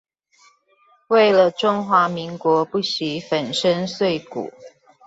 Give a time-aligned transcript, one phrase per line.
[1.09, 4.51] 為了中華民國不惜粉身碎骨